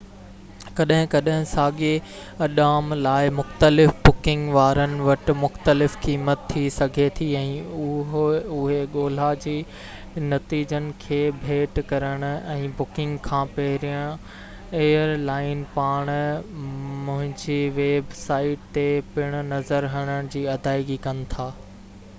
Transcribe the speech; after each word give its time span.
ڪڏهن 0.77 1.03
ڪڏهن 1.09 1.43
ساڳئي 1.49 1.89
اڏام 2.45 2.93
لاءِ 3.07 3.33
مختلف 3.39 3.91
بڪنگ 4.07 4.53
وارن 4.55 4.95
وٽ 5.07 5.29
مختلف 5.41 5.97
قيمت 6.05 6.47
ٿي 6.53 6.63
سگهي 6.77 7.05
ٿي 7.19 7.27
۽ 7.41 7.51
اهي 8.53 8.79
ڳولا 8.95 9.27
جي 9.43 9.53
نتيجن 10.31 10.87
کي 11.05 11.19
ڀيٽ 11.43 11.77
ڪرڻ 11.93 12.25
۽ 12.31 12.65
بڪنگ 12.81 13.21
کان 13.29 13.53
پهرين 13.59 14.81
ايئرلائن 14.81 15.63
پاڻ 15.77 16.13
پنهنجي 16.57 17.59
ويب 17.77 18.17
سائيٽ 18.25 18.65
تي 18.79 18.87
پڻ 19.13 19.39
نظر 19.55 19.87
هڻڻ 19.97 20.35
جي 20.37 20.43
ادائيگي 20.59 20.99
ڪن 21.07 21.25
ٿا 21.35 21.47